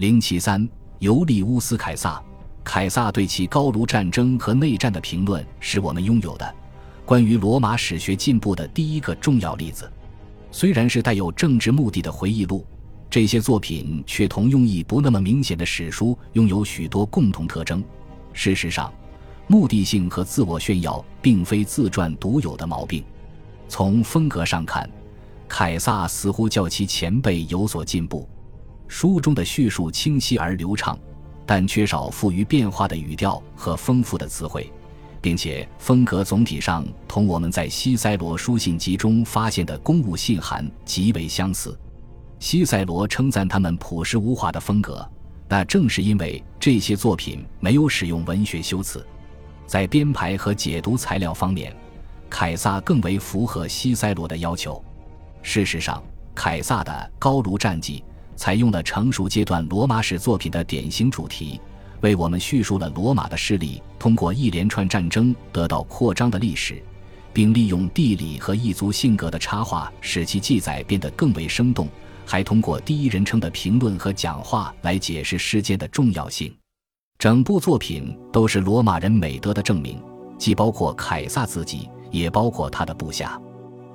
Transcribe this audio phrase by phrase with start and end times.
[0.00, 0.66] 零七三，
[1.00, 2.18] 尤利乌斯·凯撒。
[2.64, 6.54] 凯撒对其高卢战争和内战的评论是我们拥有的
[7.04, 9.92] 关于罗马史学进步的第一个重要例子。
[10.50, 12.64] 虽然是带有政治目的的回忆录，
[13.10, 17.84] 这些作品却同用意不那么明显的史书拥有许多共同特征。
[18.32, 18.90] 事实上，
[19.48, 23.04] 目的性和自我炫耀并非自传独有的毛病。
[23.68, 24.88] 从风格上看，
[25.46, 28.26] 凯撒似乎较其前辈有所进步。
[28.90, 30.98] 书中的叙述清晰而流畅。
[31.46, 34.72] 但缺少富于变化的语调和丰富的词汇，
[35.20, 41.76] 并且风格总体上同我们在西塞罗书信集中发现的公务信函极为相似。
[42.38, 45.04] 西塞罗称赞他们朴实无华的风格，
[45.48, 49.04] 那正是因为这些作品没有使用文学修辞。
[49.66, 51.74] 在编排和解读材料方面，
[52.28, 54.80] 凯撒更为符合西塞罗的要求。
[55.42, 56.00] 事实上，
[56.32, 58.04] 凯撒的《高卢战记》。
[58.40, 61.60] 采用了成熟阶段罗马史作品的典型主题，
[62.00, 66.82] 为我们叙述了罗马的势力通过一连串战争得到扩张的历史，
[67.34, 71.86] 并利用地理和异族性格的插画使其记载变得更为生动，
[72.24, 76.50] 还通过第一人称的评论和讲话来解释事件的重要性。
[77.18, 80.02] 整部作品都是罗马人美德的证明，
[80.38, 83.38] 既包括凯撒自己，也包括他的部下。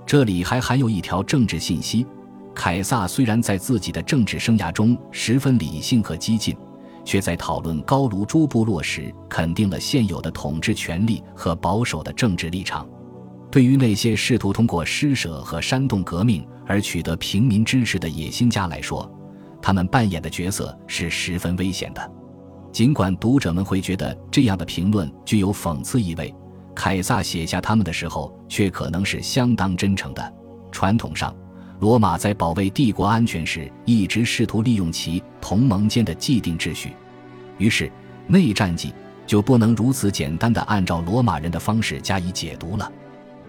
[0.06, 2.06] 这里还含有一条政治信息。
[2.56, 6.56] 凯撒虽然在自己的政治生涯中十分理性和激进，
[7.04, 12.88] 却在讨论高卢诸部落时肯定了现有的统治权力和保守的政治立场。
[13.52, 19.10] 对于那些试图通过施舍和煽动革命而取得平民支持的野心家来说，
[19.62, 22.12] 他们扮演的角色是十分危险的。
[22.72, 26.34] 尽管读者们会觉得这样的评论具有讽刺意味，
[26.74, 30.34] 凯撒写下他们的时候却可能是相当真诚的。
[30.72, 31.36] 传统上。
[31.80, 36.94] 罗马在保卫帝国安全时，一直试图利用其同盟间的既定秩序，
[37.58, 37.92] 于是
[38.28, 38.94] 内战记
[39.28, 42.92] 就不能如此简单的按照罗马人的方式加以解读了。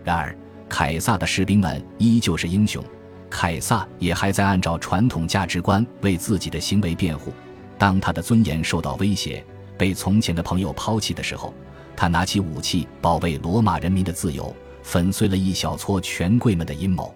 [0.03, 0.37] 然而，
[0.69, 2.84] 凯撒的士兵们依旧是英雄，
[3.31, 7.33] 凯撒也还在按照传统价值观为自己的行为辩护。
[7.79, 9.45] 当他的尊严受到威胁，
[9.79, 11.55] 被从前的朋友抛弃的时候，
[11.95, 17.15] 他拿起武器保卫罗马人民的自由，粉碎了一小撮权贵们的阴谋。